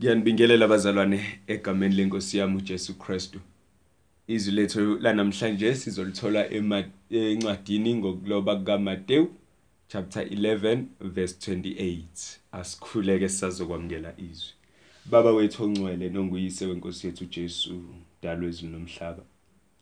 Ngiyanibingelela 0.00 0.64
abazalwane 0.64 1.20
egameni 1.46 1.94
lenkosi 1.94 2.38
yami 2.38 2.56
uJesu 2.56 2.98
Kristu. 2.98 3.40
Izwi 4.28 4.52
lethu 4.52 4.98
lanamhlanje 4.98 5.74
sizolithola 5.74 6.50
encwadini 7.10 7.94
ngokuloba 7.94 8.56
kukaMateyu 8.56 9.34
chapter 9.88 10.22
11 10.22 10.84
verse 11.00 11.52
28. 11.52 12.38
Asikhuleke 12.52 13.28
sisazokwamukela 13.28 14.14
izwi. 14.18 14.52
Baba 15.10 15.32
wethu 15.32 15.64
ongcwele 15.64 16.08
nonguyise 16.08 16.66
wenkosi 16.66 17.06
yethu 17.06 17.24
uJesu, 17.24 17.84
dalo 18.22 18.48
ezweni 18.48 18.72
nomhlaba. 18.72 19.22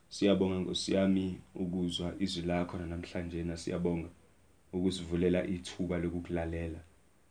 Siyabonga 0.09 0.59
Nkosi 0.59 0.95
yami 0.95 1.39
ukuzwa 1.55 2.15
izwi 2.19 2.43
lakho 2.47 2.79
namhlanje 2.79 3.45
na 3.45 3.57
siyabonga 3.57 4.09
ukusivulela 4.73 5.47
ithuba 5.47 5.99
lokukulalela. 5.99 6.79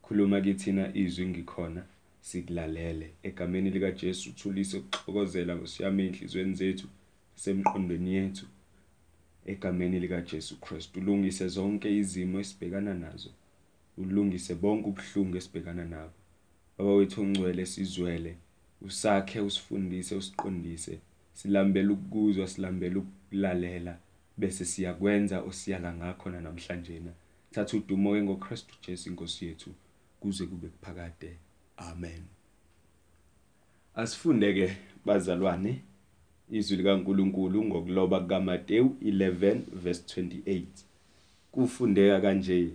Khuluma 0.01 0.41
kithina 0.41 0.95
izwi 0.95 1.27
ngikhona 1.27 1.83
sikulalele 2.25 3.07
egameni 3.23 3.69
lika 3.69 3.91
Jesu 3.91 4.29
uthulise 4.29 4.77
ukuxokozela 4.77 5.55
ngosiyami 5.55 6.01
enhlizweni 6.07 6.55
zethu 6.59 6.87
semqondweni 7.41 8.13
yethu. 8.17 8.45
Egameni 9.45 9.99
lika 9.99 10.21
Jesu 10.21 10.59
Kristu 10.63 10.99
ulungise 10.99 11.47
zonke 11.47 11.97
izimo 11.97 12.39
esibhekana 12.39 12.93
nazo. 12.93 13.31
Ulungise 13.97 14.55
bonke 14.55 14.87
ubuhlungu 14.89 15.37
esibhekana 15.37 15.85
nabo. 15.85 16.17
Baba 16.77 16.93
wethu 16.93 17.21
ongcwele 17.21 17.65
sizwele. 17.65 18.35
Usakhe 18.81 19.39
usifundise 19.39 20.15
usiqondise. 20.15 20.99
Silambela 21.33 21.91
ukuzwa 21.93 22.47
silambela 22.47 22.97
ukulalela 22.99 23.93
bese 24.37 24.65
siyakwenza 24.65 25.41
osiyala 25.49 25.93
ngakho 25.93 26.29
namhlanje 26.29 26.99
na. 26.99 27.11
Thatha 27.51 27.77
udumo 27.77 28.09
ngoKristu 28.23 28.73
Jesu 28.87 29.09
inkosi 29.09 29.45
yethu 29.45 29.69
kuze 30.19 30.45
kube 30.45 30.67
kuphakade 30.67 31.37
amen. 31.77 32.21
Asifunde 33.95 34.53
ke 34.53 34.77
bazalwane 35.05 35.81
izwi 36.51 36.77
likaNkuluNkulu 36.77 37.65
ngokuloba 37.65 38.19
kukaMateyu 38.19 38.97
11 39.01 39.61
verse 39.73 40.21
28 40.21 40.63
kufundeka 41.51 42.21
kanje 42.21 42.69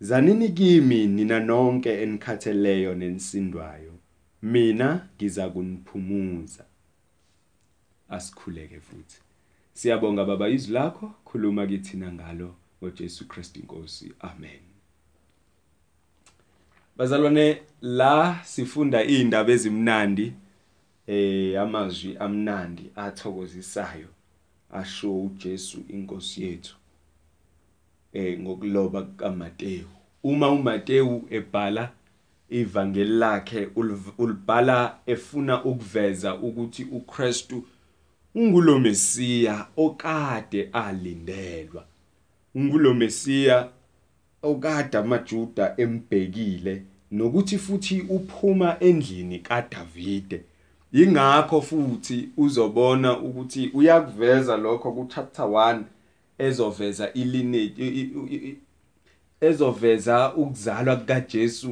Zanini 0.00 0.48
kimi 0.48 1.06
nina 1.06 1.40
nonke 1.40 2.02
enikhatheleyo 2.02 2.94
nenisindwayo 2.94 3.92
mina 4.42 5.08
ngiza 5.16 5.48
kuniphumuza. 5.48 6.64
Asikhuleke 8.08 8.80
futhi. 8.80 9.20
Siyabonga 9.72 10.24
baba 10.24 10.48
izwi 10.48 10.72
lakho. 10.74 11.14
Khuluma 11.24 11.66
kithina 11.66 12.12
ngalo 12.12 12.54
ngoJesu 12.78 13.28
Kristu 13.28 13.60
inkosi 13.60 14.12
amen. 14.20 14.71
Bazalwane 16.96 17.62
la 17.82 18.40
sifunda 18.44 19.04
indaba 19.04 19.52
ezimnandi 19.52 20.32
eh 21.06 21.60
amazwi 21.60 22.16
amnandi 22.16 22.90
athokozisayo 22.96 24.08
asho 24.72 25.20
uJesu 25.20 25.78
inkosi 25.88 26.42
yethu 26.42 26.76
eh 28.12 28.40
ngokuloba 28.40 29.02
kaMateyu 29.02 29.88
uma 30.22 30.50
uMateyu 30.50 31.26
ebhala 31.30 31.92
ivangeli 32.50 33.18
lakhe 33.18 33.68
ulibhala 34.18 34.98
efuna 35.06 35.64
ukuveza 35.64 36.34
ukuthi 36.34 36.84
uKristu 36.84 37.64
ungulo 38.34 38.78
Mesiya 38.78 39.66
okade 39.76 40.68
alindelwa. 40.72 41.84
Ungulo 42.54 42.94
Mesiya 42.94 43.68
okade 44.42 44.98
amaJuda 44.98 45.74
embhekile 45.76 46.82
nokuthi 47.12 47.58
futhi 47.58 48.00
uphuma 48.00 48.76
endlini 48.80 49.38
kaDavide. 49.38 50.40
Ingakho 50.92 51.60
futhi 51.60 52.28
uzobona 52.36 53.18
ukuthi 53.20 53.70
uyakuveza 53.74 54.56
lokho 54.56 54.92
ku 54.92 55.06
chapter 55.14 55.44
1 55.44 55.80
ezoveza 56.38 57.12
ilineage 57.12 58.56
ezoveza 59.40 60.34
ukuzalwa 60.34 60.96
kukaJesu 60.96 61.70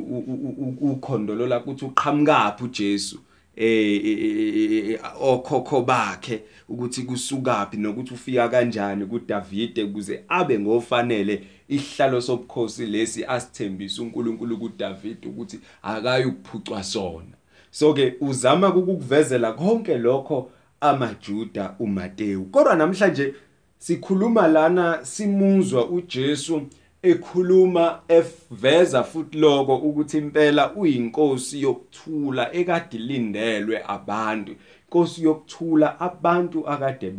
ukhondolo 0.80 1.47
lakho 1.47 1.70
ukuthi 1.70 1.84
uqhamukaphi 1.84 2.64
uJesu. 2.64 3.19
Eh 3.56 5.00
okhokho 5.20 5.82
bakhe 5.82 6.42
ukuthi 6.68 7.02
kusukapi 7.02 7.76
nokuthi 7.76 8.14
ufika 8.14 8.48
kanjani 8.48 9.06
kuDavide 9.06 9.82
ukuze 9.82 10.24
abe 10.28 10.58
ngofanele 10.58 11.42
isihlalo 11.68 12.20
sobukhosi 12.20 12.86
lesi 12.86 13.24
asithembisa 13.24 14.02
uNkulunkulu 14.02 14.58
kuDavide 14.58 15.28
ukuthi 15.28 15.60
akayi 15.82 16.24
ukuphucwa 16.24 16.84
sona. 16.84 17.36
So 17.70 17.94
ke 17.94 18.14
uzama 18.20 18.74
ukukuvezela 18.74 19.52
konke 19.52 19.98
lokho 19.98 20.50
amaJuda 20.80 21.74
uMateyu. 21.78 22.44
Kodwa 22.44 22.74
namhlanje 22.74 23.34
sikhuluma 23.78 24.48
lana 24.48 25.04
simuzwa 25.04 25.88
uJesu 25.88 26.62
ekhuluma 27.02 28.00
eveza 28.08 29.04
futhi 29.04 29.38
lokho 29.38 29.76
ukuthi 29.76 30.18
impela 30.18 30.74
uyinkosi 30.74 31.62
yokuthula 31.62 32.54
ekade 32.54 32.98
lindelwe 32.98 33.82
abantu. 33.88 34.52
Inkosi 34.84 35.24
yokuthula 35.24 36.00
abantu 36.00 36.68
akade 36.68 37.10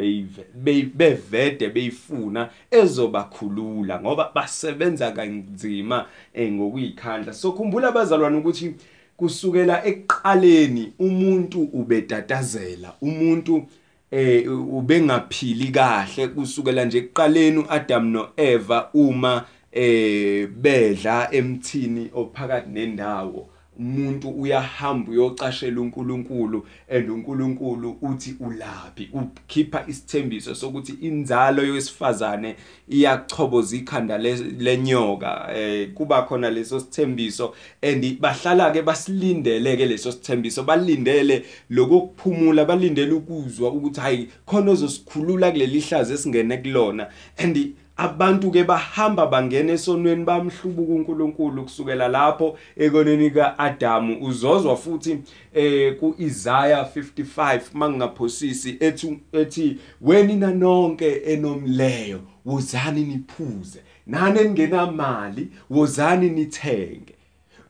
bevede 0.94 1.70
beyifuna 1.70 2.50
ezobakhulula 2.72 4.00
ngoba 4.00 4.32
basebenza 4.36 5.12
kanzima 5.12 6.06
ngokuyikhandla 6.40 7.34
so 7.34 7.52
khumbula 7.52 7.88
abazalwane 7.88 8.38
ukuthi 8.38 8.76
kusukela 9.18 9.86
ekuqaleni 9.86 10.94
umuntu 11.00 11.62
ubetatazela 11.74 12.94
umuntu 13.02 13.66
eh 14.12 14.46
ubengaphili 14.74 15.68
kahle. 15.72 16.28
Kusukela 16.28 16.86
nje 16.86 16.98
ekuqaleni 16.98 17.58
uAdam 17.58 18.12
noEva 18.12 18.90
uma 18.94 19.46
eh 19.72 20.48
bedla 20.48 21.30
emthini 21.32 22.10
ophakathi 22.14 22.70
nendawo. 22.70 23.50
Umuntu 23.80 24.30
uyahamba 24.30 25.12
uyocashela 25.12 25.82
uNkulunkulu 25.82 26.66
and 26.90 27.10
uNkulunkulu 27.10 27.98
uthi 28.02 28.36
ulaphi. 28.40 29.10
Ukhipha 29.14 29.86
isithembiso 29.88 30.56
sokuthi 30.56 30.94
inzalo 31.02 31.64
yowesifazane 31.64 32.56
iyachoboza 32.90 33.76
ikhanda 33.76 34.18
lenyoka 34.18 35.50
eh 35.56 35.94
kuba 35.94 36.22
khona 36.22 36.50
leso 36.50 36.80
sithembiso. 36.80 37.54
And 37.82 38.04
bahlala 38.20 38.72
ke 38.72 38.82
basilindele 38.82 39.78
ke 39.78 39.86
leso 39.86 40.12
sithembiso 40.12 40.64
balindele 40.64 41.46
lokuphumula 41.70 42.66
balindele 42.66 43.14
ukuzwa 43.14 43.72
ukuthi 43.72 44.02
hayi 44.02 44.28
khona 44.46 44.72
ozosikhulula 44.72 45.52
kuleli 45.52 45.80
hlazo 45.80 46.14
esingene 46.14 46.58
kulona. 46.58 47.08
And 47.38 47.74
abantu 47.98 48.52
ke 48.52 48.64
bahamba 48.64 49.28
bangena 49.28 49.74
esonweni 49.74 50.24
bamhlubuka 50.24 50.94
uNkulunkulu 50.94 51.64
kusukela 51.64 52.08
lapho 52.08 52.58
ekoneni 52.78 53.32
kaAdamu. 53.32 54.24
Uzozwa 54.26 54.78
futhi 54.78 55.18
eh 55.54 55.98
kuIsaiah 56.00 56.90
55 56.96 57.62
mangingaphosisi 57.74 58.78
ethi 58.80 59.20
ethi 59.34 59.78
wenina 60.02 60.52
nonke 60.52 61.22
enomleyo 61.26 62.22
wozani 62.46 63.04
niphuze. 63.04 63.80
Nani 64.08 64.40
engenamali 64.40 65.48
wozani 65.70 66.30
nithenge. 66.30 67.16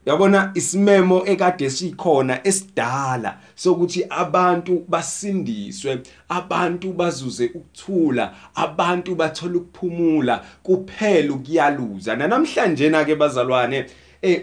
Yabona 0.05 0.51
isimemo 0.55 1.25
ekade 1.25 1.69
sikhona 1.69 2.47
esidala 2.47 3.37
sokuthi 3.55 4.05
abantu 4.09 4.85
basindiswe 4.87 6.01
abantu 6.29 6.93
bazuze 6.93 7.51
ukuthula 7.55 8.33
abantu 8.55 9.15
bathola 9.15 9.57
ukuphumula 9.57 10.45
kuphela 10.63 11.33
ukuyaluza. 11.33 12.15
Namhlanje 12.15 12.89
na 12.89 13.05
ke 13.05 13.15
bazalwane 13.15 13.85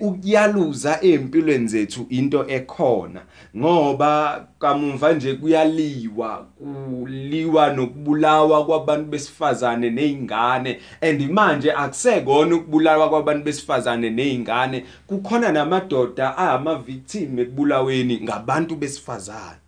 ukuyaluza 0.00 0.98
empilweni 1.02 1.68
zethu 1.68 2.06
into 2.08 2.44
ekhona 2.48 3.20
ngoba 3.56 4.46
kamuva 4.58 5.12
nje 5.12 5.34
kuyaliwa 5.34 6.46
kuliwa 6.58 7.72
nokubulawa 7.72 8.66
kwabantu 8.66 9.10
besifazane 9.10 9.90
nezingane 9.90 10.80
and 11.00 11.30
manje 11.30 11.72
akusekona 11.72 12.56
ukubulawa 12.56 13.08
kwabantu 13.08 13.44
besifazane 13.44 14.10
nezingane 14.10 14.84
kukhona 15.06 15.52
namadoda 15.52 16.38
ayama 16.38 16.74
victim 16.74 17.38
ekubulaweni 17.38 18.20
ngabantu 18.20 18.76
besifazane. 18.76 19.67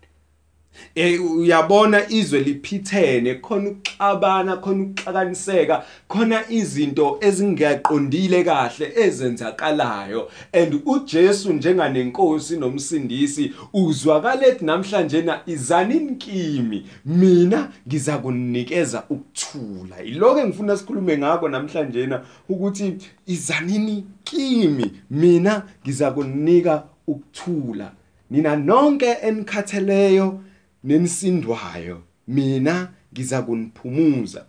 uyabona 1.19 2.09
izwe 2.09 2.39
liphithene 2.39 3.35
khona 3.35 3.69
ukuxabana 3.69 4.57
khona 4.57 4.83
ukuxakaniseka 4.83 5.83
khona 6.07 6.49
izinto 6.49 7.17
ezingaqondile 7.21 8.43
kahle 8.43 8.93
ezenzakalayo. 8.95 10.29
And 10.53 10.81
uJesu 10.85 11.53
njenganenkosi 11.53 12.57
nomsindisi 12.57 13.51
uzwakala 13.73 14.47
ethi 14.47 14.65
namhlanje 14.65 15.21
na 15.21 15.41
izanini 15.45 16.15
kimi 16.15 16.85
mina 17.05 17.71
ngiza 17.87 18.17
kunikeza 18.17 19.03
ukuthula. 19.09 20.03
Iloko 20.03 20.39
engifuna 20.39 20.77
sikhulume 20.77 21.17
ngako 21.17 21.49
namhlanje 21.49 22.07
na 22.07 22.21
ukuthi 22.49 22.97
izanini 23.27 24.05
kimi 24.23 24.91
mina 25.11 25.63
ngiza 25.83 26.11
kunika 26.11 26.83
ukuthula. 27.07 27.91
Nina 28.29 28.55
nonke 28.55 29.17
enikhatheleyo 29.23 30.39
nenisindwayo 30.83 32.01
mina 32.27 32.87
ngiza 33.13 33.41
kuniphumuza. 33.41 34.45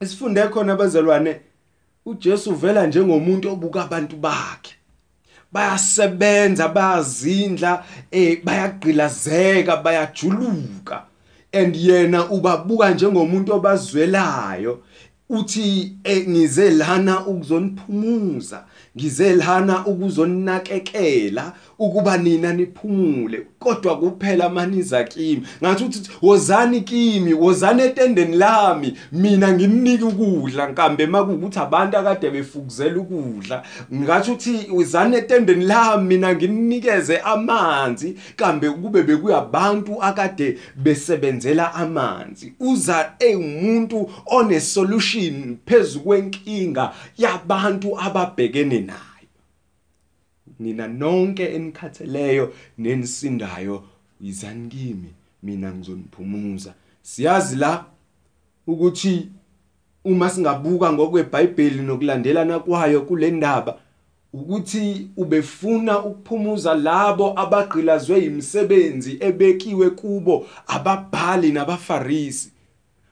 Isifunde 0.00 0.48
khona 0.48 0.72
abazalwane 0.72 1.40
uJesu 2.06 2.50
uvela 2.50 2.86
njengomuntu 2.86 3.52
obuka 3.52 3.82
abantu 3.82 4.16
bakhe. 4.16 4.74
Bayasebenza 5.52 6.68
bayazindla 6.68 7.84
eh 8.10 8.44
bayagqilazeka 8.44 9.76
bayajuluka. 9.76 11.02
And 11.52 11.76
yena 11.76 12.30
ubabuka 12.30 12.90
njengomuntu 12.90 13.52
obazwelayo. 13.54 14.82
Uthi 15.30 15.96
eh, 16.04 16.28
ngize 16.28 16.70
lana 16.70 17.26
ukuzoniphumuza 17.26 18.64
ngize 18.96 19.34
lana 19.34 19.86
ukuzonakekela 19.86 21.52
ukuba 21.78 22.16
nina 22.18 22.52
niphumule 22.52 23.46
kodwa 23.58 23.98
kuphela 23.98 24.48
maniza 24.48 25.04
kimi 25.04 25.42
ngathi 25.62 25.84
uthi 25.84 26.10
wozani 26.22 26.80
kimi 26.80 27.34
wozani 27.34 27.82
etendeni 27.82 28.36
lami. 28.36 28.96
Mina 29.12 29.52
ngimnike 29.52 30.04
ukudla 30.04 30.68
nkambe 30.68 31.06
makuukuthi 31.06 31.58
abantu 31.58 31.96
akade 31.98 32.30
befukuzela 32.30 33.00
ukudla. 33.00 33.62
Ngathi 33.94 34.30
uthi 34.30 34.66
wozani 34.72 35.16
etendeni 35.16 35.64
lami 35.64 36.04
mina 36.04 36.34
ngimnikeze 36.34 37.18
amanzi. 37.18 38.16
Kambe 38.36 38.70
kube 38.70 39.02
bekuyabantu 39.02 40.02
akade 40.02 40.58
besebenzela 40.76 41.74
amanzi. 41.74 42.52
Uza 42.60 43.12
engumuntu 43.18 44.10
one 44.26 44.60
solution 44.60 45.56
phezulu 45.66 46.04
kwenkinga 46.04 46.92
yabantu 47.18 48.00
ababhekene 48.00 48.80
nayo. 48.80 49.07
Nina 50.58 50.88
nonke 50.88 51.44
enikhatheleyo 51.44 52.52
nenisindayo. 52.78 53.84
Yizani 54.20 54.68
kimi 54.68 55.10
mina 55.42 55.72
ngizoniphumuza 55.72 56.74
siyazi 57.02 57.56
la 57.56 57.84
ukuthi 58.66 59.28
uma 60.04 60.30
singabuka 60.30 60.92
ngokweBhayibheli 60.92 61.82
nokulandelana 61.82 62.58
kwayo 62.58 63.00
kule 63.02 63.30
ndaba 63.30 63.78
ukuthi 64.32 65.08
ubefuna 65.16 66.04
ukuphumuza 66.04 66.74
labo 66.74 67.40
abagqilazwe 67.40 68.18
imisebenzi 68.18 69.16
ebekiwe 69.20 69.90
kubo 69.90 70.46
ababhali 70.66 71.52
nabafarisi. 71.52 72.52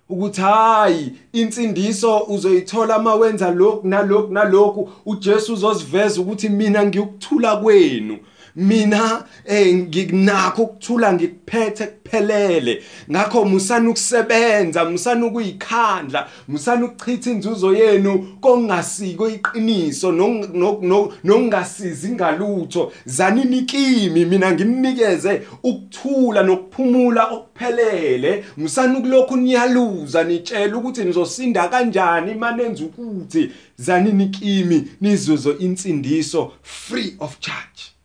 Ukuthi 0.08 0.41
hayi 0.41 1.12
insindiso 1.32 2.19
uzoyithola 2.19 2.99
mawenza 2.99 3.50
lokhu 3.50 3.88
nalokhu 3.88 4.32
nalokhu. 4.32 4.91
uJesu 5.06 5.53
uzosiveza 5.53 6.20
ukuthi 6.20 6.49
mina 6.49 6.87
ngiyukuthula 6.87 7.56
kwenu. 7.56 8.19
Mina 8.56 9.25
eh 9.44 9.75
ngikunakho 9.75 10.62
ukuthula 10.62 11.12
ngikuphethe 11.12 11.87
kuphelele. 11.87 12.82
Ngakho 13.11 13.44
musana 13.44 13.91
ukusebenza 13.91 14.85
musana 14.85 15.26
ukuyikhandla 15.26 16.29
musana 16.49 16.85
ukuchitha 16.85 17.31
inzuzo 17.31 17.75
yenu 17.75 18.19
kongasiko 18.41 19.29
iqiniso 19.29 20.12
nokungasizi 20.12 22.08
ngalutho. 22.08 22.93
Zanini 23.05 23.62
kimi 23.62 24.25
mina 24.25 24.53
ngimnikeze 24.53 25.43
ukuthula 25.62 26.43
nokuphumula 26.43 27.31
okuphelele. 27.31 28.44
Musana 28.56 28.99
ukulokhu 28.99 29.37
niyaluza 29.37 30.25
nitshela 30.25 30.76
ukuthi 30.76 31.05
nizosinda 31.05 31.69
kanjani 31.69 32.35
manenza 32.35 32.85
ukuthi. 32.85 33.50
Zanini 33.76 34.29
kimi 34.29 34.88
nizuzo 35.00 35.59
insindiso 35.59 36.52
free 36.62 37.17
of 37.20 37.41
charge. 37.41 37.95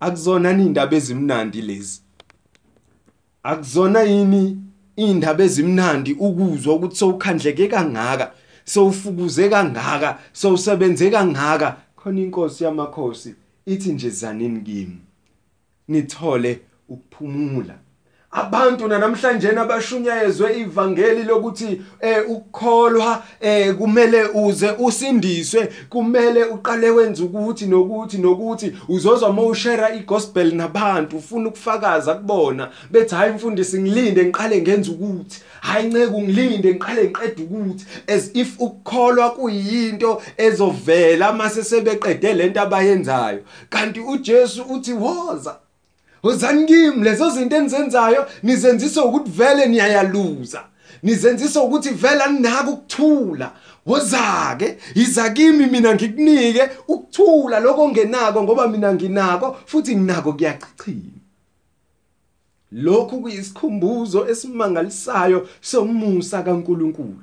Akuzona 0.00 0.50
indaba 0.50 0.96
ezimnandi 0.96 1.62
lezi? 1.62 2.00
Akuzona 3.42 4.00
yini 4.02 4.58
indaba 4.96 5.44
ezimnandi 5.44 6.12
ukuzwa 6.12 6.74
ukuthi 6.74 6.96
sowukhandleke 6.96 7.68
kangaka 7.68 8.32
sowufukuze 8.64 9.48
kangaka 9.48 10.18
sowusebenze 10.32 11.10
kangaka? 11.10 11.76
Khona 11.96 12.20
inkosi 12.20 12.64
yamakhosi 12.64 13.34
ithi 13.66 13.92
nje 13.92 14.10
zanini 14.10 14.60
kimi? 14.60 14.98
Nithole 15.88 16.60
ukuphumula. 16.88 17.78
Abantu 18.32 18.88
namhlanje 18.88 19.48
abashunyayezwe 19.48 20.58
ivangeli 20.58 21.22
lokuthi 21.22 21.82
eh 22.00 22.30
ukukholwa 22.30 23.22
eh 23.40 23.74
kumele 23.74 24.24
uze 24.24 24.70
usindiswe 24.78 25.68
kumele 25.88 26.44
uqale 26.44 26.90
wenza 26.90 27.24
ukuthi 27.24 27.66
nokuthi 27.66 28.18
nokuthi 28.18 28.72
uzozwa 28.88 29.32
mawushare 29.32 29.96
igospel 29.96 30.54
nabantu 30.54 31.16
ufuna 31.16 31.48
ukufakaza 31.48 32.14
kubona 32.14 32.70
bethi 32.90 33.14
hayi 33.14 33.32
mfundisi 33.32 33.80
ngilinde 33.82 34.24
ngiqale 34.24 34.62
ngenza 34.62 34.90
ukuthi. 34.90 35.42
Hayi 35.60 35.88
nceke 35.88 36.22
ngilinde 36.22 36.74
ngiqale 36.74 37.04
ngiqede 37.04 37.42
ukuthi. 37.42 37.86
As 38.06 38.30
if 38.34 38.60
ukukholwa 38.60 39.30
kuyinto 39.30 40.22
ezovela 40.36 41.32
mase 41.32 41.64
sebeqede 41.64 42.32
lento 42.32 42.60
abayenzayo. 42.60 43.40
Kanti 43.70 44.00
uJesu 44.00 44.62
uthi 44.62 44.92
woza. 44.92 45.56
Wozani 46.22 46.66
kimi 46.66 47.04
lezo 47.04 47.30
zinto 47.30 47.56
enizenzayo 47.56 48.26
nizenzisa 48.42 49.04
ukuthi 49.04 49.30
vele 49.30 49.66
niyayaluza. 49.66 50.64
Nizenzisa 51.02 51.62
ukuthi 51.62 51.90
vele 51.90 52.22
aninako 52.22 52.70
ukuthula. 52.70 53.52
Wozake 53.86 54.76
iza 54.94 55.30
kimi 55.30 55.66
mina 55.66 55.94
ngikunika 55.94 56.70
ukuthula 56.88 57.60
lokho 57.60 57.82
ongenako 57.82 58.42
ngoba 58.42 58.68
mina 58.68 58.94
nginako 58.94 59.56
futhi 59.66 59.96
nginako 59.96 60.32
kuyachichima. 60.32 61.20
Lokhu 62.72 63.20
kuyisikhumbuzo 63.20 64.28
esimangalisayo 64.28 65.48
somusa 65.60 66.42
kaNkuluNkulu. 66.42 67.22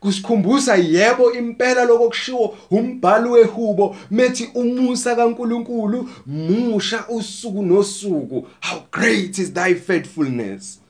Kusikhumbuza 0.00 0.76
yebo 0.76 1.32
impela 1.32 1.84
lokushiwo 1.84 2.56
umbhalo 2.70 3.30
wehubo 3.30 3.96
methi 4.10 4.50
umusa 4.54 5.16
kaNkuluNkulu 5.16 6.10
musha 6.26 7.04
usuku 7.08 7.62
nosuku. 7.62 8.46
How 8.60 8.80
great 8.92 9.38
is 9.38 9.52
thy 9.52 9.74
faithfulness? 9.74 10.80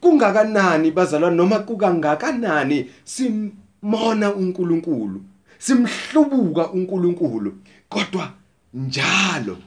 Kungakanani 0.00 0.90
bazalwa 0.90 1.30
noma 1.30 1.58
kukangakanani 1.58 2.90
simona 3.04 4.34
uNkulunkulu 4.34 5.20
simhlubuka 5.58 6.70
uNkulunkulu 6.70 7.54
kodwa 7.88 8.32
njalo 8.74 9.58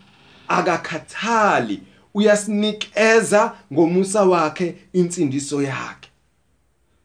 akakhathali 0.48 1.82
uyasinikeza 2.14 3.56
ngomusa 3.74 4.24
wakhe 4.24 4.76
insindiso 4.94 5.62
yakhe. 5.62 6.03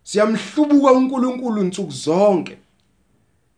Siyamhlubuka 0.08 0.92
uNkulunkulu 0.92 1.62
insuku 1.62 1.92
zonke. 1.92 2.58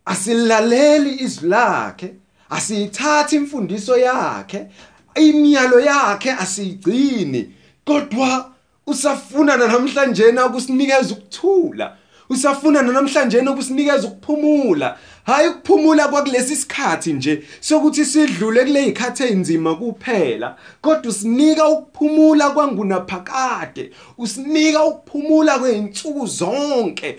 Asilaleli 0.05 1.15
izwi 1.25 1.49
lakhe 1.49 2.15
asiyithathi 2.51 3.37
imfundiso 3.37 3.97
yakhe 3.99 4.67
imiyalo 5.15 5.81
yakhe 5.81 6.33
asiyigcini 6.33 7.55
kodwa 7.85 8.53
usafuna 8.87 9.57
namhlanje 9.57 10.25
ukusinikeza 10.47 11.15
ukuthula? 11.15 11.97
Usafuna 12.31 12.83
namhlanje 12.83 13.41
ukusinikeza 13.41 14.09
ukuphumula? 14.09 14.99
Hayi 15.31 15.49
ukuphumula 15.49 16.09
kwakulesi 16.09 16.57
sikhathi 16.57 17.13
nje 17.13 17.45
sokuthi 17.61 18.05
sidlule 18.05 18.65
kule 18.65 18.83
izikhathi 18.83 19.23
ezinzima 19.23 19.75
kuphela 19.75 20.57
kodwa 20.81 21.11
usinika 21.11 21.69
ukuphumula 21.69 22.51
kwangunaphakade 22.51 23.91
usinika 24.19 24.85
ukuphumula 24.85 25.59
kweinsuku 25.59 26.27
zonke. 26.27 27.19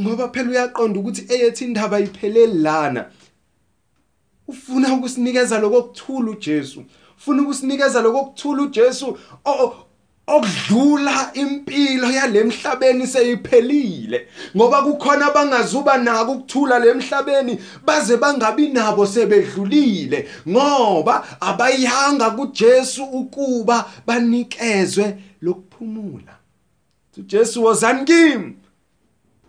Ngoba 0.00 0.28
phela 0.28 0.50
uyaqonda 0.50 1.00
ukuthi 1.00 1.26
eyethi 1.28 1.64
indaba 1.64 2.00
ipheleli 2.00 2.58
lana. 2.62 3.10
Ufuna 4.48 4.94
ukusinikeza 4.94 5.58
lokuthula 5.58 6.30
uJesu 6.30 6.84
ufuna 7.18 7.42
ukusinikeza 7.42 8.02
lokuthula 8.02 8.62
uJesu. 8.62 9.18
Okudlula 10.28 11.30
impilo 11.34 12.10
yalemhlabeni 12.10 13.06
seyiphelile 13.06 14.28
ngoba 14.56 14.82
kukhona 14.82 15.26
abangazuba 15.26 15.98
nako 15.98 16.32
ukuthula 16.32 16.78
lemhlabeni 16.78 17.58
baze 17.84 18.16
bangabi 18.16 18.68
nabo 18.68 19.06
sebedlulile 19.06 20.28
ngoba 20.48 21.40
abayihanga 21.40 22.30
kuJesu 22.30 23.04
ukuba 23.04 23.90
banikezwe 24.06 25.16
lokuphumula. 25.42 26.34
uJesu 27.18 27.64
wozani 27.64 28.04
kimi? 28.04 28.56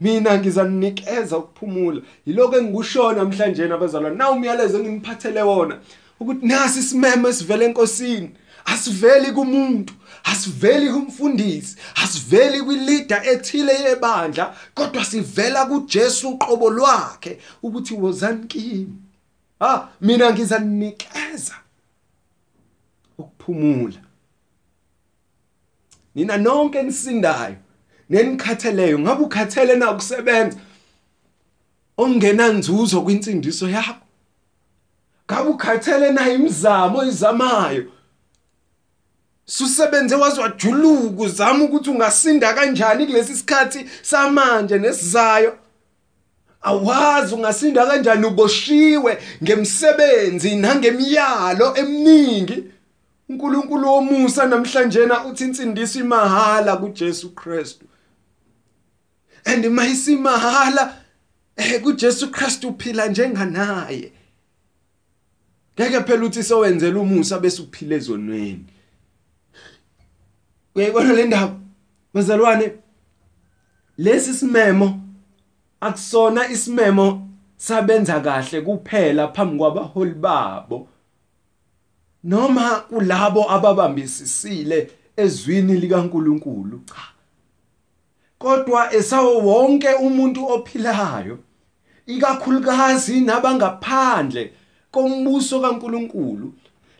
Mina 0.01 0.37
ngizaninikeza 0.37 1.37
ukuphumula. 1.37 2.01
Yiloko 2.25 2.57
engikushona 2.57 3.17
namhlanje 3.17 3.67
nabazalwane. 3.67 4.15
Na 4.15 4.31
umyalezo 4.31 4.79
engiphathele 4.79 5.41
wona. 5.41 5.77
Ukuthi 6.19 6.45
nasi 6.45 6.79
isimeme 6.79 7.33
sivele 7.33 7.65
enkosini 7.65 8.29
asiveli 8.65 9.31
kumuntu 9.31 9.93
asiveli 10.23 10.91
kumfundisi 10.91 11.77
asiveli 12.03 12.61
kwileader 12.61 13.29
ethile 13.29 13.73
yebandla 13.73 14.55
kodwa 14.73 15.05
sivela 15.05 15.65
kuJesu 15.65 16.29
uqobo 16.29 16.69
lwakhe 16.69 17.39
ukuthi 17.63 17.93
wozani 17.93 18.47
kimi. 18.47 18.93
Ha 19.59 19.89
mina 20.01 20.31
ngizaninikeza 20.33 21.55
ukuphumula. 23.17 24.01
Nina 26.15 26.37
nonke 26.37 26.83
nisindayo 26.83 27.55
nenikhatheleyo 28.09 28.99
ngabe 28.99 29.23
ukhathele 29.23 29.75
na 29.75 29.91
ukusebenza? 29.91 30.57
Ongenanzuzo 31.97 33.01
kwinsindiso 33.01 33.69
yakho? 33.69 34.08
Ngabe 35.31 35.49
ukhathele 35.49 36.11
na 36.11 36.29
imizamo 36.29 37.03
izamayo 37.03 37.85
susebenze 39.49 40.15
wazwajuluka 40.15 41.23
uzama 41.23 41.65
ukuthi 41.65 41.89
ungasinda 41.89 42.53
kanjani 42.53 43.05
kulesi 43.05 43.35
sikhathi 43.35 43.89
samanje 44.01 44.79
nesizayo? 44.79 45.57
Awazi 46.61 47.35
ungasinda 47.35 47.85
kanjani 47.85 48.25
uboshiwe 48.25 49.17
ngemsebenzi 49.43 50.55
nangemiyalo 50.55 51.75
eminingi. 51.77 52.63
uNkulunkulu 53.29 53.87
womusa 53.87 54.45
namhlanje 54.45 55.05
na 55.05 55.25
uthi 55.25 55.43
insindiso 55.43 55.99
imahala 55.99 56.77
kuJesu 56.77 57.29
Kristu. 57.29 57.85
And 59.45 59.65
mayisimahala 59.65 60.93
eh 61.57 61.81
kuJesu 61.81 62.31
Kristu 62.31 62.69
uphila 62.69 63.07
njenganaye. 63.07 64.11
Ngeke 65.79 66.03
phela 66.03 66.25
uthi 66.25 66.43
sowenzela 66.43 66.99
umusa 66.99 67.39
bese 67.39 67.61
uphile 67.61 67.95
ezonweni. 67.95 68.65
Uyayibona 70.75 71.13
le 71.13 71.25
ndaba? 71.25 71.55
Bazalwane 72.13 72.71
lesi 73.97 74.33
simemo 74.33 75.01
akusona 75.81 76.49
isimemo 76.49 77.29
sabenza 77.57 78.19
kahle 78.19 78.61
kuphela 78.61 79.27
phambi 79.27 79.57
kwabaholi 79.57 80.13
babo. 80.13 80.87
Noma 82.23 82.79
kulabo 82.79 83.51
ababambisisile 83.51 84.91
ezwini 85.17 85.73
likaNkuluNkulu 85.73 86.81
cha. 86.85 87.01
Kodwa 88.39 88.93
esawo 88.93 89.39
wonke 89.39 89.93
umuntu 89.93 90.47
ophilayo 90.47 91.39
ikakhulukazi 92.05 93.21
nabangaphandle 93.21 94.53
kombuso 94.91 95.59
kaNkuluNkulu. 95.61 96.53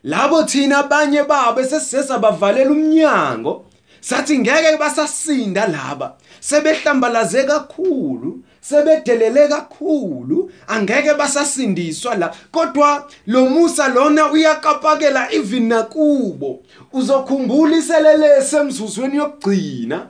Labo 0.03 0.43
thina 0.43 0.77
abanye 0.77 1.24
babo 1.24 1.63
sesisabavalela 1.63 2.72
umnyango 2.72 3.65
sathi 4.01 4.39
ngeke 4.39 4.77
basasinda 4.77 5.67
laba 5.67 6.17
sebehlambalaze 6.39 7.43
kakhulu. 7.43 8.43
Sebedelele 8.62 9.48
kakhulu 9.48 10.51
angeke 10.68 11.13
basasindiswa 11.13 12.16
la. 12.16 12.34
Kodwa 12.51 13.08
lo 13.28 13.50
Musa 13.50 13.88
lona 13.88 14.32
uyakapakela 14.32 15.32
even 15.34 15.68
nakubo. 15.68 16.60
Uzokhumbula 16.94 17.78
iselelese 17.78 18.58
emzuzweni 18.58 19.18
yokugcina 19.18 20.08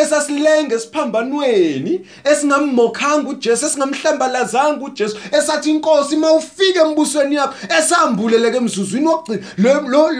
esasilenge 0.00 0.78
siphambanweni 0.78 2.06
esingammokhanga 2.24 3.30
uJesu 3.30 3.66
esingamhlambalazanga 3.66 4.84
uJesu 4.84 5.16
esathi 5.32 5.70
inkosi 5.70 6.16
mawufike 6.16 6.78
embusweni 6.78 7.34
yakho 7.34 7.54
esambuleleke 7.78 8.56
emzuzwini 8.56 9.06
wokugcina 9.06 9.80
lo 9.88 10.10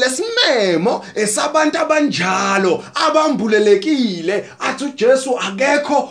lesimemo 0.00 1.04
esabantu 1.14 1.78
abanjalo 1.78 2.84
abambulelekile 2.94 4.50
athi 4.60 4.84
uJesu 4.84 5.38
akekho 5.38 6.08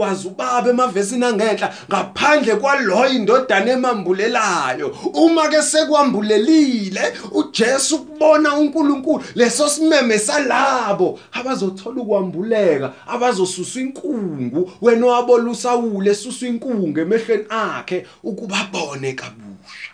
ozokwazi 0.00 0.28
ubaba 0.28 0.70
emavesini 0.70 1.24
angenhla 1.24 1.74
ngaphandle 1.88 2.56
kwaloyo 2.56 3.08
indodana 3.08 3.72
emambulelayo. 3.72 4.96
Uma 5.14 5.48
ke 5.48 5.62
sekwambulelile 5.62 7.12
uJesu 7.32 7.98
kubona 7.98 8.54
uNkulunkulu 8.56 9.24
leso 9.34 9.68
simeme 9.68 10.18
salabo 10.18 11.18
abazothola 11.32 12.02
ukwambuleka 12.02 12.92
abazosusa 13.06 13.80
inkungu. 13.80 14.72
Wena 14.80 15.06
wabolusawule 15.06 16.10
esusa 16.10 16.46
inkungu 16.46 17.00
emehlweni 17.00 17.44
akhe 17.48 18.06
ukubabone 18.22 19.12
kabusha. 19.12 19.90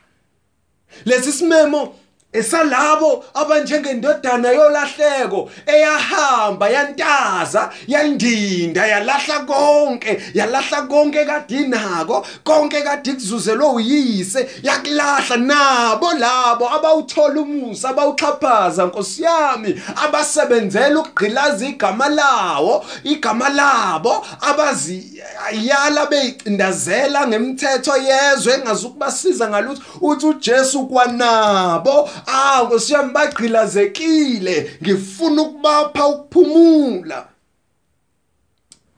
Lesi 1.05 1.33
simemo 1.33 1.95
esalabo 2.38 3.25
abanjengendodana 3.35 4.49
yolahleko 4.49 5.50
eyahamba 5.66 6.69
yantaza 6.69 7.71
yandinda 7.87 8.87
yalahla 8.87 9.38
konke 9.40 10.23
yalahla 10.35 10.83
konke 10.83 11.25
kadinako 11.25 12.26
konke 12.45 12.83
kade 12.83 13.12
kuzuzelwe 13.12 13.66
uyise 13.66 14.49
yakulahla 14.62 15.37
nabo 15.37 16.12
labo 16.12 16.71
abawuthola 16.71 17.40
umusa 17.40 17.88
abawuxhaphaza 17.88 18.87
Nkosi 18.87 19.23
yami 19.23 19.83
abasebenzela 20.05 21.00
ukugqilaza 21.00 21.66
igama 21.66 22.09
lawo 22.09 22.85
igama 23.05 23.49
labo 23.49 24.26
abaziyala 24.40 26.07
beyicindazela 26.07 27.26
ngemithetho 27.28 27.97
yezwe 27.97 28.55
engazukubasiza 28.55 29.49
ngalutho 29.49 29.83
uthi 30.00 30.26
uJesu 30.26 30.87
kwanabo 30.87 32.11
ah 32.26 32.62
Nkosi 32.64 32.92
yami 32.92 33.12
bagqilazekile. 33.12 34.78
Ngifuna 34.83 35.42
ukubapha 35.42 36.06
ukuphumula. 36.09 37.28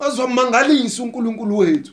Azomangalisa 0.00 1.02
uNkulunkulu 1.02 1.58
wethu 1.58 1.92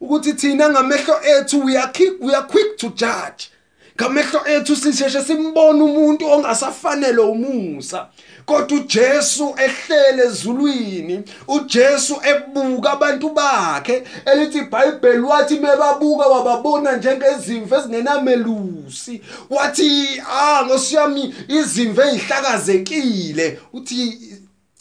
ukuthi 0.00 0.32
thina 0.32 0.68
ngamehlo 0.68 1.14
ethu 1.22 1.64
we 1.64 1.76
are 1.76 1.92
quick 1.92 2.20
we 2.20 2.34
are 2.34 2.46
quick 2.46 2.76
to 2.76 2.88
judge. 2.88 3.50
Ngamehlo 3.96 4.46
ethu 4.46 4.76
sisheshe 4.76 5.22
simbona 5.22 5.84
umuntu 5.84 6.26
ongasafanele 6.26 7.18
umusa. 7.18 8.08
Kodwa 8.48 8.78
uJesu 8.78 9.54
ehlele 9.56 10.22
ezulwini 10.22 11.24
uJesu 11.48 12.16
ebuka 12.30 12.90
abantu 12.92 13.28
bakhe 13.30 14.04
elithi 14.24 14.58
iBhayibheli 14.58 15.20
wathi 15.20 15.54
mebabuka 15.54 16.26
wababona 16.26 16.96
njengezimvu 16.96 17.74
ezingenamelusi. 17.74 19.22
Wathi 19.50 20.22
ah 20.30 20.64
ngosiyami 20.66 21.34
izimvu 21.48 22.00
ezihlakazekile. 22.00 23.60
Uthi 23.72 24.18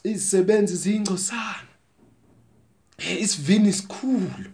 izisebenzi 0.04 0.76
zingcosana 0.76 1.72
isivini 3.20 3.70
isikhulu 3.70 4.50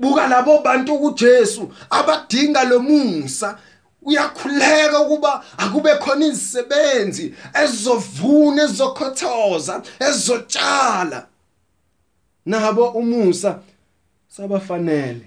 buka 0.00 0.26
labo 0.26 0.58
bantu 0.58 0.98
kuJesu 0.98 1.72
abadinga 1.90 2.64
lo 2.64 2.80
musa. 2.80 3.58
Uyakhuleka 4.06 5.00
ukuba 5.00 5.44
akube 5.58 5.94
khona 5.94 6.26
izisebenzi 6.26 7.34
ezizovuna 7.62 8.62
ezizokhothoza 8.62 9.82
ezizotshala 10.06 11.26
nabo 12.46 12.88
umusa 12.88 13.60
sabafanele. 14.28 15.26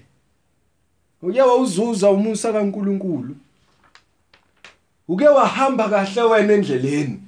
Uke 1.22 1.42
wawuzuza 1.42 2.10
umusa 2.10 2.52
kaNkuluNkulu. 2.52 3.36
Uke 5.08 5.28
wahamba 5.28 5.88
kahle 5.88 6.22
wena 6.22 6.52
endleleni. 6.52 7.20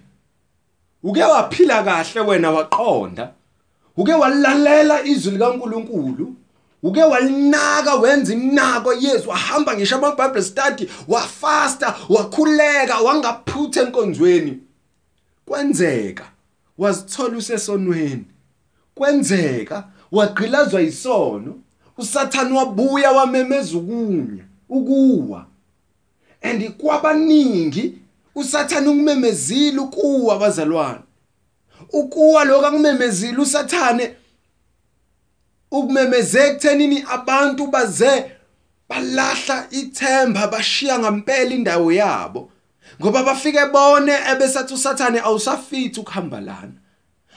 Uke 1.02 1.23
waphila 1.23 1.82
kahle 1.82 2.21
wena 2.21 2.50
waqonda. 2.50 3.32
Uke 3.97 4.14
walalela 4.14 5.04
izwi 5.04 5.32
likaNkuluNkulu. 5.32 6.35
Uke 6.83 7.03
walinaka 7.03 7.95
wenza 7.95 8.33
inako 8.35 8.95
yesu 8.95 9.31
wahamba 9.31 9.77
ngisho 9.77 9.97
ama 9.97 10.17
Bible 10.17 10.43
study 10.43 10.89
wafasta 11.09 11.95
wakhuleka 12.09 12.99
wangaphutha 13.01 13.81
enkonzweni. 13.83 14.59
Kwenzeka 15.47 16.25
wazithola 16.79 17.37
usesonweni. 17.39 18.25
Kwenzeka 18.95 19.85
wagqilazwa 20.12 20.83
isono 20.83 21.55
usathani 21.99 22.53
wabuya 22.57 23.12
wamemeza 23.12 23.79
ukunya 23.79 24.45
ukuwa. 24.69 25.47
And 26.43 26.71
kwabaningi 26.71 27.99
usathani 28.35 28.89
ukumemezile 28.89 29.79
ukuwa 29.79 30.39
bazalwane. 30.39 30.99
Ukuwa 31.93 32.45
lokho 32.45 32.67
akumemezile 32.67 33.37
usathane 33.39 34.15
ukumemezeka 35.73 36.47
ekuthenini 36.47 36.99
abantu 37.17 37.67
baze 37.67 38.12
balahla 38.88 39.57
ithemba 39.71 40.47
bashiya 40.52 40.99
ngempela 40.99 41.52
indawo 41.55 41.93
yabo. 41.93 42.50
Ngoba 43.00 43.23
bafike 43.23 43.67
bone 43.73 44.12
ebesathi 44.31 44.75
usathane 44.75 45.19
awusafithi 45.21 46.00
ukuhamba 46.00 46.41
lana. 46.41 46.79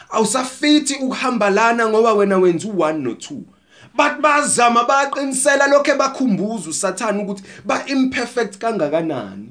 Awusafithi 0.10 0.96
ukuhamba 0.96 1.50
lana 1.50 1.89
ngoba 1.89 2.13
wena 2.13 2.38
wenza 2.38 2.68
u1 2.68 2.96
no2 3.06 3.56
bathi 3.96 4.22
bazama 4.22 4.84
baqinisela 4.84 5.68
lokho 5.68 5.96
bakhumbuza 5.96 6.70
usathane 6.70 7.24
ukuthi 7.24 7.44
ba 7.65 7.86
imperfect 7.88 8.58
kangakanani. 8.58 9.50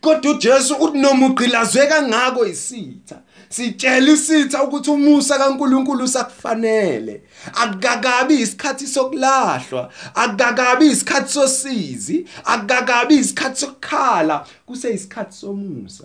Kodwa 0.00 0.32
uJesu 0.32 0.74
uthi 0.74 0.98
noma 0.98 1.26
ugqilazwe 1.26 1.86
kangako 1.86 2.46
isitha. 2.46 3.22
Sitshela 3.54 4.12
isitha 4.12 4.62
ukuthi 4.62 4.90
umusa 4.90 5.38
kaNkuluNkulu 5.38 6.08
sakufanele 6.08 7.22
akukakabi 7.54 8.34
isikhathi 8.40 8.86
sokulahlwa 8.86 9.92
akukakabi 10.14 10.86
isikhathi 10.86 11.32
sosizi 11.32 12.26
akukakabi 12.44 13.14
isikhathi 13.14 13.60
sokukhala 13.60 14.46
kuseyisikhathi 14.66 15.36
somusa. 15.36 16.04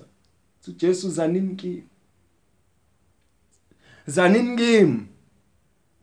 uJesu 0.68 1.10
zanini 1.10 1.56
kimi? 1.56 1.84
Zanini 4.08 4.58
kimi? 4.58 5.08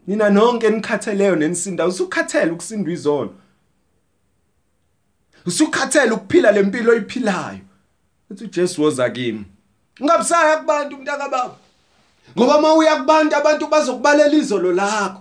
Nina 0.07 0.31
nonke 0.31 0.71
nikhatheleyo 0.71 1.37
nenisinda 1.37 1.87
usukhathele 1.87 2.51
ukusindwa 2.51 2.93
izono 2.93 3.35
usukhathele 5.47 6.11
ukuphila 6.11 6.53
lempilo 6.53 6.93
oyiphilayo. 6.93 7.61
Uthi 8.31 8.45
uJesu 8.45 8.83
woza 8.83 9.11
kimi. 9.11 9.45
Ungabusaya 10.01 10.57
kubantu 10.57 10.97
mntaka 10.97 11.29
baba 11.29 11.55
ngoba 12.39 12.61
mawuya 12.61 12.97
kubantu 12.97 13.37
abantu 13.37 13.67
bazokubalela 13.67 14.37
izolo 14.37 14.73
lakho. 14.73 15.21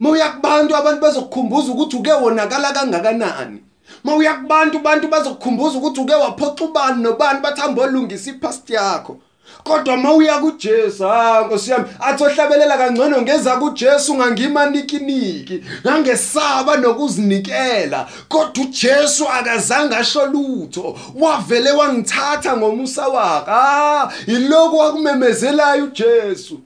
Mawuya 0.00 0.32
kubantu 0.32 0.76
abantu 0.76 1.00
bazokukhumbuza 1.00 1.72
ukuthi 1.72 1.96
uke 1.96 2.12
wonakala 2.12 2.72
kangakanani. 2.72 3.62
Mawuya 4.04 4.34
kubantu 4.34 4.78
abantu 4.78 5.08
bazokukhumbuza 5.08 5.78
ukuthi 5.78 6.00
uke 6.00 6.14
waphoxa 6.14 6.64
ubani 6.64 7.02
nobani 7.02 7.40
bathamba 7.40 7.82
olungisa 7.82 8.30
ipast 8.30 8.70
yakho. 8.70 9.20
Kodwa 9.64 9.96
mawuya 9.96 10.38
kuJesu 10.38 11.04
ha 11.04 11.42
Nkosi 11.46 11.70
yami 11.70 11.84
athi 12.00 12.24
ohlabelela 12.24 12.78
kangcono 12.78 13.22
ngeza 13.22 13.56
kuJesu 13.56 14.14
ngangimanikiniki 14.14 15.64
ngangesaba 15.82 16.76
nokuzinikela. 16.76 18.08
Kodwa 18.28 18.64
uJesu 18.64 19.28
akazange 19.28 19.96
asho 19.96 20.26
lutho 20.26 20.98
wavele 21.14 21.72
wangithatha 21.72 22.56
ngomusa 22.56 23.08
wakhe. 23.08 23.50
Ah 23.50 24.12
iloko 24.26 24.76
wakumemezelayo 24.76 25.84
uJesu. 25.84 26.60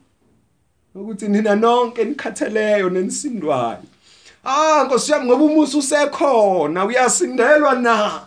Ukuthi 0.95 1.29
nina 1.29 1.55
nonke 1.55 2.05
nikhatheleyo 2.05 2.91
nenisindwayo. 2.91 3.79
Ah 4.45 4.85
Nkosi 4.85 5.13
yami 5.13 5.27
ngoba 5.27 5.45
umusa 5.45 5.79
usekhona 5.79 6.85
uyasindelwa 6.85 7.75
na? 7.75 8.21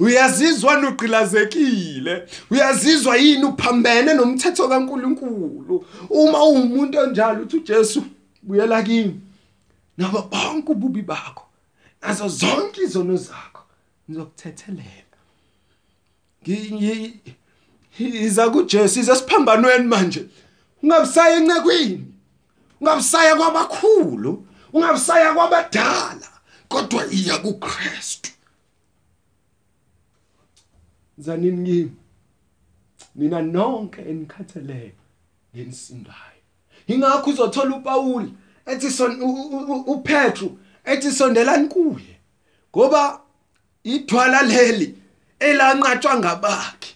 Uyazizwa 0.00 0.76
nogqilazekile 0.76 2.28
uyazizwa 2.50 3.16
yini 3.16 3.44
uphambene 3.44 4.14
nomthetho 4.14 4.68
kaNkuluNkulu? 4.68 5.84
Uma 6.10 6.44
uwumuntu 6.44 6.98
onjalo 6.98 7.42
uthi 7.42 7.56
uJesu 7.56 8.04
buyela 8.42 8.82
kimi 8.82 9.20
nabo 9.98 10.22
bonke 10.22 10.72
ububi 10.72 11.02
bakho 11.02 11.46
nazo 12.02 12.28
zonke 12.28 12.82
izono 12.82 13.16
zakho 13.16 13.62
ngizokuthethelela 14.10 15.18
iza 17.98 18.50
kuJesu 18.50 19.00
iza 19.00 19.16
siphambanweni 19.16 19.84
manje. 19.84 20.26
Ungabusaya 20.82 21.36
encekwini 21.36 22.04
ungabusaya 22.80 23.36
kwabakhulu 23.36 24.46
ungabusaya 24.72 25.34
kwabadala 25.34 26.28
kodwa 26.68 27.06
iya 27.12 27.38
kuKristu. 27.38 28.30
Zanini 31.20 31.64
kimi 31.66 31.92
mina 33.14 33.42
nonke 33.42 34.00
enikhatheleyo 34.10 35.00
nenisindayo 35.54 36.40
ingakho 36.86 37.30
uzothola 37.30 37.76
uPaul 37.76 38.26
ethi 38.66 38.90
son 38.90 39.12
uPetru 39.86 40.58
ethi 40.84 41.12
sondelani 41.12 41.68
kuye 41.68 42.14
ngoba 42.76 43.20
ithwala 43.84 44.42
leli 44.42 44.94
elanqatshwa 45.38 46.18
ngabakhe. 46.18 46.90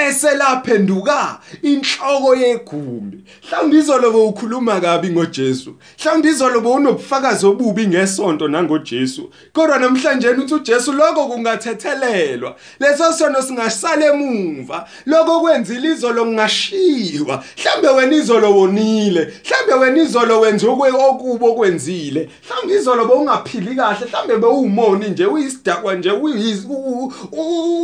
Eselaphenduka 0.00 1.38
inhloko 1.62 2.34
yegumbi 2.34 3.18
mhlawumbe 3.46 3.78
izolo 3.78 4.10
bowukhuluma 4.10 4.80
kabi 4.80 5.08
ngoJesu. 5.08 5.74
Mhlawumbe 6.00 6.28
izolo 6.28 6.60
bowunobufakazi 6.60 7.46
obubi 7.46 7.86
ngesonto 7.86 8.48
nangoJesu. 8.48 9.30
Kodwa 9.52 9.78
namhlanje 9.78 10.28
uthi 10.28 10.54
uJesu 10.54 10.92
lokho 10.92 11.26
kungathethelelwa 11.26 12.56
leso 12.80 13.12
sono 13.12 13.42
singasala 13.42 14.06
emuva. 14.06 14.88
Lokho 15.06 15.40
kwenzile 15.40 15.92
izolo 15.92 16.24
kungashiwa. 16.24 17.44
Mhlawumbe 17.58 17.88
wena 17.88 18.16
izolo 18.16 18.52
wonile. 18.52 19.32
Mhlawumbe 19.44 19.74
wena 19.74 20.02
izolo 20.02 20.40
wenza 20.40 20.68
okubo 20.68 21.46
okwenzile. 21.46 22.28
Mhlawumbe 22.44 22.74
izolo 22.74 23.04
bowungaphili 23.04 23.76
kahle. 23.76 24.06
Mhlawumbe 24.06 24.36
bewumoni 24.36 25.08
nje 25.08 25.26
uyisidakwa 25.26 25.94
nje 25.94 26.10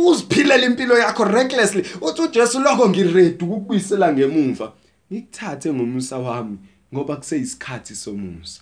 uziphilela 0.05 0.65
impilo 0.65 0.97
yakho 0.97 1.23
recklessly. 1.23 1.85
Uthi 2.03 2.21
uJesu 2.21 2.59
lokho 2.59 2.89
ngiready 2.89 3.45
ukukubuyisela 3.45 4.13
ngemuva. 4.13 4.73
Ngikuthathe 5.11 5.73
ngomusa 5.73 6.17
wami 6.17 6.57
ngoba 6.93 7.15
kuseyisikhathi 7.15 7.95
somusa. 7.95 8.61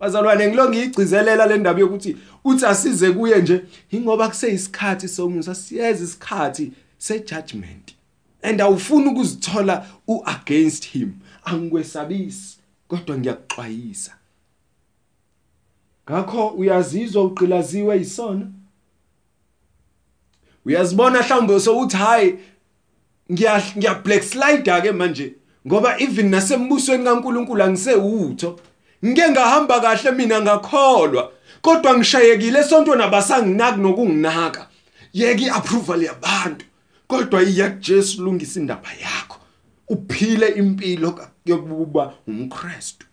Bazalwane 0.00 0.48
ngilo 0.48 0.68
ngiyigcizelela 0.68 1.46
le 1.46 1.56
ndaba 1.58 1.80
yokuthi 1.80 2.16
uthi 2.44 2.66
asize 2.66 3.10
kuye 3.10 3.42
nje 3.42 3.64
ingoba 3.90 4.28
kuseyisikhathi 4.28 5.08
somusa 5.08 5.54
siyeza 5.54 6.04
isikhathi 6.04 6.72
sejudgment. 6.98 7.94
And 8.42 8.60
awufuni 8.60 9.06
ukuzithola 9.06 9.86
uagainst 10.06 10.86
him 10.86 11.12
angikwesabisi 11.44 12.58
kodwa 12.88 13.18
ngiyakuxwayisa. 13.18 14.12
Ngakho 16.10 16.48
uyazizwa 16.48 17.24
uqilaziwe 17.24 18.00
isona 18.00 18.46
uyazibona 20.64 21.22
mhlawumbe 21.22 21.60
sowuthi 21.60 21.96
hayi 21.96 22.38
ngiya 23.30 24.02
black 24.04 24.22
slider 24.22 24.82
ke 24.82 24.92
manje? 24.92 25.34
Ngoba 25.66 26.00
even 26.00 26.30
nasembusweni 26.30 27.04
kaNkuluNkulu 27.04 27.62
angisewutho. 27.62 28.60
Ngike 29.04 29.30
ngahamba 29.30 29.80
kahle 29.80 30.10
mina 30.10 30.40
ngakholwa. 30.40 31.32
Kodwa 31.62 31.98
ngishayekile 31.98 32.58
esonto 32.60 32.94
nabasanginaki 32.94 33.80
nokunginaka. 33.80 34.68
Yeke 35.12 35.44
iapproval 35.44 36.02
yabantu. 36.02 36.66
Kodwa 37.06 37.42
iya 37.42 37.70
kuJesu 37.70 38.22
lungisa 38.22 38.60
indaba 38.60 38.88
yakho. 39.02 39.38
Uphile 39.88 40.48
impilo 40.48 41.28
yokuba 41.46 42.14
umKristu. 42.26 43.06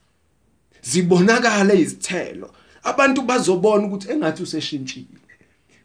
Zibonakala 0.82 1.74
izithelo. 1.74 2.52
Abantu 2.84 3.22
bazobona 3.22 3.88
ukuthi 3.88 4.12
engathi 4.12 4.44
useshintshile. 4.44 5.19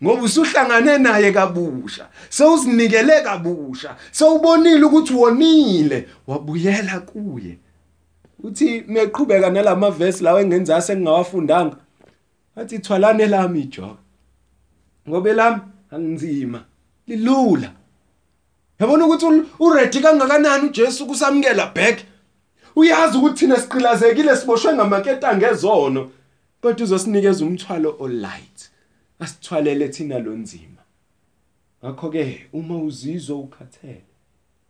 Ngoba 0.03 0.23
usuhlangane 0.23 0.99
naye 0.99 1.33
kabusha 1.33 2.09
sewuzinikele 2.29 3.23
kabusha 3.23 3.97
sewubonile 4.11 4.85
ukuthi 4.85 5.15
wonile 5.15 6.09
wabuyela 6.27 7.01
kuye. 7.01 7.59
Uthi 8.43 8.85
meqhubeka 8.89 9.51
nalamavesi 9.51 10.25
lawo 10.25 10.41
engenzasi 10.41 10.93
engingawafundanga 10.93 11.77
athi 12.57 12.79
thwalane 12.79 13.27
lami 13.27 13.61
ijoka 13.61 14.03
ngoba 15.09 15.33
lami 15.33 15.61
anginzima 15.91 16.65
lilula. 17.07 17.71
Yabona 18.81 19.07
ukuthi 19.07 19.27
uready 19.61 20.01
kangakanani 20.01 20.67
uJesu 20.69 21.07
kusamkela 21.07 21.67
back? 21.75 21.99
Uyazi 22.77 23.19
ukuthi 23.19 23.39
thina 23.39 23.57
siqilazekile 23.57 24.37
siboshwe 24.37 24.75
ngamaketa 24.75 25.37
ngezono 25.37 26.11
kodwa 26.61 26.85
uzosinikeza 26.85 27.45
umthwalo 27.45 27.97
olight. 27.99 28.74
Asithwalele 29.25 29.89
thina 29.89 30.19
lonzima 30.19 30.83
ngakho 31.85 32.11
ke 32.11 32.47
uma 32.53 32.77
uzizwa 32.79 33.37
ukhathele 33.37 34.11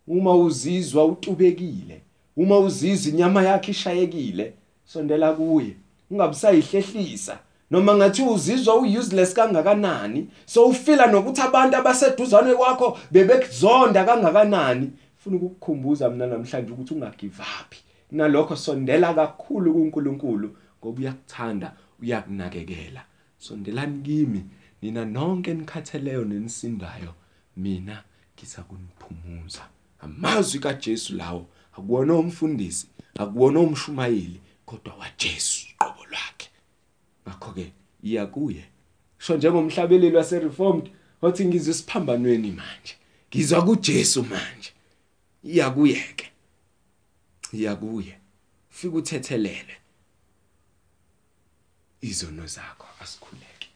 uma 0.07 0.35
uzizwa 0.35 1.05
utubekile 1.05 2.01
uma 2.37 2.59
uzizwa 2.59 3.11
inyama 3.13 3.43
yakhe 3.43 3.71
ishayekile 3.71 4.53
sondela 4.85 5.33
kuye 5.33 5.73
ungabusayihlehlisa 6.11 7.39
noma 7.71 7.95
ngathi 7.95 8.21
uzizwa 8.21 8.75
uuseless 8.75 9.33
kangakanani 9.33 10.27
so 10.45 10.65
ufila 10.65 11.07
nokuthi 11.07 11.41
abantu 11.41 11.77
abaseduzane 11.77 12.53
kwakho 12.55 12.97
bebekuzonda 13.11 14.05
kangakanani. 14.05 14.91
Ufuna 15.17 15.35
ukukukhumbuza 15.35 16.09
mina 16.09 16.27
namhlanje 16.27 16.71
ukuthi 16.71 16.93
ungagive 16.93 17.43
up 17.61 17.75
nalokho 18.11 18.55
sondela 18.55 19.13
kakhulu 19.13 19.73
kuNkulunkulu 19.73 20.55
ngoba 20.79 21.01
uyakuthanda 21.01 21.73
uyakunakekela. 22.01 23.01
Sondelani 23.45 24.01
kimi 24.03 24.45
nina 24.81 25.05
nonke 25.05 25.53
nikhatheleyo 25.53 26.25
nenisindayo. 26.25 27.13
Mina 27.57 28.03
ngisakuniphumuza 28.37 29.69
amazwi 29.99 30.59
kaJesu 30.59 31.15
lawo 31.15 31.47
akuwona 31.77 32.13
umfundisi 32.15 32.87
akuwona 33.15 33.59
umshumayeli 33.59 34.41
kodwa 34.65 34.95
waJesu 34.95 35.67
qobo 35.77 36.05
lwakhe. 36.05 36.49
Ngakho 37.27 37.51
ke 37.51 37.71
iya 38.03 38.25
kuye. 38.25 38.65
Sho 39.17 39.37
njengomhlabeleli 39.37 40.15
wasereformed 40.15 40.91
wathi 41.21 41.45
ngizwe 41.45 41.73
siphambanweni 41.73 42.51
manje 42.51 42.95
ngizwa 43.29 43.65
kuJesu 43.65 44.23
manje. 44.23 44.71
Iya 45.43 45.69
kuyeke. 45.69 46.31
Iya 47.53 47.75
kuye. 47.75 48.17
Fika 48.69 48.95
uthethelele 48.97 49.75
izono 52.01 52.47
zakho. 52.47 52.94
Asikhuleke. 53.05 53.67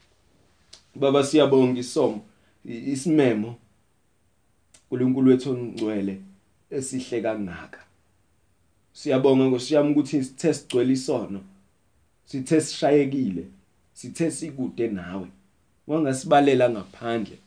Baba 0.95 1.23
siyabonga 1.23 1.79
isomo 1.79 2.21
isimemo. 2.65 3.55
uNkulunkulu 4.91 5.29
wethu 5.31 5.49
ongcwele 5.51 6.15
esihle 6.69 7.21
kangaka. 7.21 7.81
Siyabonga 8.93 9.45
ngosiyami 9.45 9.91
ukuthi 9.91 10.23
sithe 10.23 10.53
sigcwele 10.53 10.93
isono 10.93 11.39
sithe 12.25 12.61
sishayekile 12.61 13.43
sithe 13.93 14.31
sikude 14.31 14.87
nawe. 14.87 15.27
Wangasibalela 15.87 16.69
ngaphandle 16.69 17.37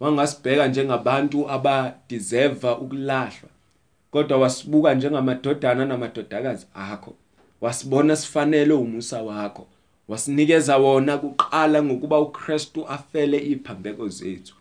wangasibheka 0.00 0.68
njengabantu 0.68 1.50
abadeserve 1.50 2.70
ukulahlwa 2.70 3.50
kodwa 4.10 4.38
wasibuka 4.38 4.94
njengamadodana 4.94 5.84
namadodakazi 5.84 6.66
akho. 6.74 7.14
Wasibona 7.60 8.16
sifanele 8.16 8.72
umusa 8.72 9.22
wakho. 9.22 9.66
Wasinikeza 10.08 10.76
wona 10.76 11.18
kuqala 11.18 11.82
ngokuba 11.82 12.18
uKristu 12.18 12.88
afele 12.88 13.38
iphambeko 13.38 14.08
zethu. 14.08 14.54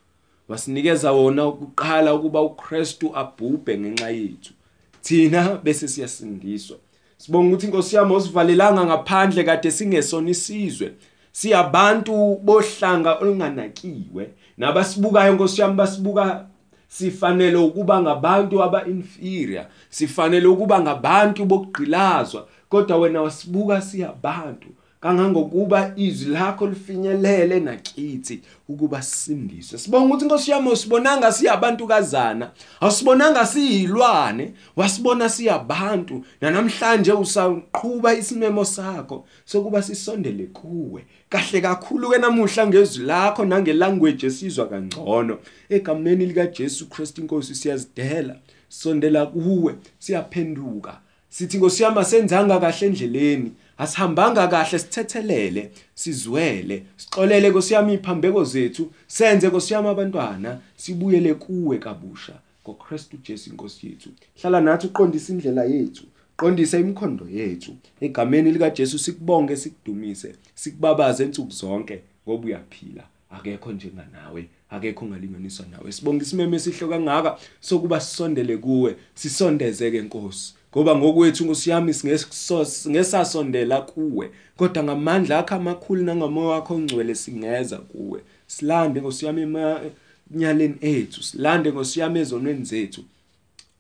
Wasinikeza 0.48 1.12
wona 1.12 1.48
ukuqala 1.48 2.14
ukuba 2.14 2.42
uKristu 2.42 3.12
abhubhe 3.16 3.78
ngenxa 3.78 4.10
yethu. 4.10 4.54
Thina 5.02 5.60
bese 5.64 5.88
siyasindiswa. 5.88 6.78
Sibonga 7.18 7.48
ukuthi 7.48 7.66
inkosi 7.66 7.96
yami 7.96 8.16
osivalelanga 8.16 8.86
ngaphandle 8.86 9.44
kade 9.44 9.72
singesona 9.72 10.30
isizwe. 10.30 10.94
Siyabantu 11.32 12.40
bohlanga 12.44 13.16
olunganakiwe 13.16 14.30
nabasibukayo 14.58 15.32
inkosi 15.32 15.62
yami 15.62 15.76
basibuka 15.76 16.46
sifanele 16.88 17.58
ukuba 17.58 18.02
ngabantu 18.02 18.64
aba-inferior. 18.64 19.66
Sifanele 19.90 20.48
ukuba 20.48 20.82
ngabantu 20.82 21.46
bokugqilazwa. 21.46 22.48
Kodwa 22.70 22.98
wena 22.98 23.22
wasibuka 23.22 23.82
siyabantu. 23.82 24.68
Kangangokuba 25.02 25.94
izwi 25.96 26.32
lakho 26.34 26.68
lifinyelele 26.68 27.60
nakithi 27.60 28.42
ukuba 28.70 29.02
sisindiswe. 29.02 29.80
Sibonga 29.80 30.06
ukuthi 30.06 30.24
inkosi 30.24 30.52
yami 30.52 30.70
usibonanga 30.70 31.32
siyabantukazana 31.32 32.52
awusibonanga 32.82 33.46
siyilwane 33.46 34.54
wasibona 34.76 35.30
siyabantu 35.30 36.26
namhlanje 36.42 37.12
usaqhubha 37.12 38.14
isimemo 38.14 38.66
sakho 38.66 39.26
sokuba 39.46 39.82
sisondele 39.82 40.44
kuwe. 40.44 41.06
Kahle 41.30 41.62
kakhulu 41.62 42.10
ke 42.10 42.18
namuhla 42.18 42.68
ngezwi 42.68 43.06
lakho 43.06 43.46
nangelanguage 43.46 44.28
esizwa 44.28 44.68
kangcono. 44.68 45.38
Egameni 45.70 46.26
lika 46.26 46.48
Jesu 46.48 46.90
Christ 46.90 47.18
inkosi 47.18 47.56
siyazidela 47.56 48.36
sondela 48.70 49.26
kuwe 49.26 49.76
siyaphenduka. 50.00 51.00
Sithi 51.30 51.58
ngosiyama 51.58 52.06
senzanga 52.06 52.60
kahle 52.60 52.88
endleleni. 52.88 53.52
Asihambanga 53.78 54.48
kahle 54.48 54.80
sithethelele 54.80 55.72
sizwele 55.96 56.84
sixolele 56.98 57.50
nkosiyami 57.50 57.94
iphambeko 57.94 58.44
zethu 58.44 58.92
senze 59.08 59.48
nkosiyami 59.48 59.88
abantwana 59.88 60.60
sibuyele 60.76 61.34
kuwe 61.34 61.78
kabusha 61.78 62.34
ngoKristu 62.64 63.18
Jesu 63.24 63.50
inkosi 63.50 63.88
yethu. 63.88 64.10
Hlala 64.42 64.62
nathi 64.62 64.88
uqondisa 64.88 65.34
indlela 65.34 65.64
yethu 65.64 66.04
qondisa 66.38 66.80
imikhondo 66.80 67.28
yethu. 67.30 67.76
Egameni 68.02 68.52
lika 68.52 68.70
Jesu 68.70 69.00
sikubonge 69.00 69.56
sikudumise 69.56 70.36
sikubabaze 70.56 71.24
insuku 71.24 71.52
zonke 71.52 72.02
ngoba 72.28 72.46
uyaphila. 72.46 73.04
Akekho 73.30 73.72
njenganawe 73.72 74.48
akekho 74.70 75.06
ongalinganiswa 75.06 75.66
nawe. 75.72 75.92
Sibonga 75.92 76.24
isimeme 76.24 76.56
esihle 76.58 76.88
kangaka 76.88 77.38
sokuba 77.60 78.00
sisondele 78.00 78.58
kuwe 78.58 78.96
sisondezeke 79.16 80.02
Nkosi. 80.02 80.54
Ngoba 80.72 80.96
ngokwethu 80.96 81.46
ngosiyami 81.46 81.94
singesasondela 81.94 83.82
kuwe. 83.82 84.32
Kodwa 84.58 84.84
ngamandla 84.84 85.40
akho 85.40 85.56
amakhulu 85.56 86.04
nangamoya 86.04 86.48
wakho 86.48 86.76
ongcwele 86.76 87.16
singeza 87.16 87.78
kuwe. 87.78 88.22
Silande 88.48 89.02
ngosiyami 89.02 89.42
emanyaleni 89.42 90.78
ethu 90.82 91.24
silande 91.24 91.72
ngosiyami 91.72 92.20
ezonweni 92.20 92.66
zethu. 92.66 93.04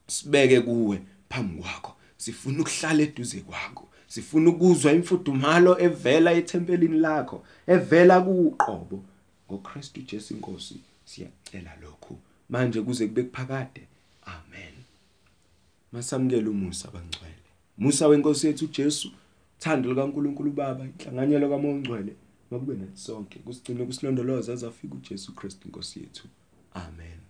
Sibeke 0.07 0.61
kuwe 0.61 1.01
phambi 1.29 1.61
kwakho. 1.61 1.93
Sifuna 2.17 2.59
ukuhlala 2.61 3.03
eduze 3.03 3.39
kwakho. 3.39 3.87
Sifuna 4.07 4.49
ukuzwa 4.49 4.93
imfudumalo 4.93 5.81
evela 5.81 6.33
ethempelini 6.33 6.99
lakho 6.99 7.43
evela 7.67 8.21
kuqobo 8.21 9.03
ngoKristu 9.51 10.01
Jesu 10.01 10.33
inkosi 10.33 10.75
siyacela 11.05 11.71
lokhu. 11.81 12.17
Manje 12.49 12.81
kuze 12.81 13.07
kube 13.07 13.23
kuphakade. 13.23 13.81
Amen. 14.25 14.76
Masamukele 15.91 16.49
umusa 16.49 16.91
bangcwele 16.91 17.35
musa 17.77 18.07
wenkosi 18.07 18.47
yethu 18.47 18.65
uJesu 18.65 19.11
thando 19.59 19.89
likaNkuluNkulu 19.89 20.51
Baba 20.51 20.85
inhlanganyelo 20.85 21.49
kaMoya 21.49 21.75
oNgcwele 21.75 22.13
makube 22.51 22.75
nathi 22.75 22.97
sonke 22.97 23.39
kusigcine 23.39 23.85
kusilondoloza 23.85 24.53
azafika 24.53 24.95
uJesu 24.95 25.35
Kristu 25.35 25.67
inkosi 25.67 25.99
yethu. 25.99 26.27
Amen. 26.73 27.26